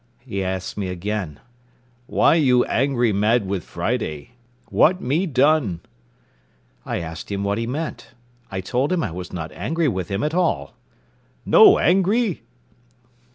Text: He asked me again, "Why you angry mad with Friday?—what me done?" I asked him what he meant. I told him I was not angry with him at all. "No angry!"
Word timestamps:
He 0.25 0.43
asked 0.43 0.79
me 0.79 0.87
again, 0.87 1.39
"Why 2.07 2.33
you 2.33 2.63
angry 2.65 3.13
mad 3.13 3.45
with 3.45 3.63
Friday?—what 3.63 4.99
me 4.99 5.27
done?" 5.27 5.81
I 6.83 6.97
asked 6.97 7.31
him 7.31 7.43
what 7.43 7.59
he 7.59 7.67
meant. 7.67 8.15
I 8.49 8.61
told 8.61 8.91
him 8.91 9.03
I 9.03 9.11
was 9.11 9.31
not 9.31 9.51
angry 9.51 9.87
with 9.87 10.09
him 10.09 10.23
at 10.23 10.33
all. 10.33 10.73
"No 11.45 11.77
angry!" 11.77 12.41